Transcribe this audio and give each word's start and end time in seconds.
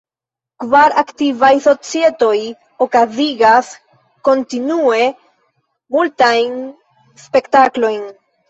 Kvar 0.61 0.93
aktivaj 1.01 1.51
societoj 1.65 2.33
okazigas 2.87 3.69
kontinue 4.31 5.05
multajn 5.99 6.61
spektaklojn. 7.29 8.05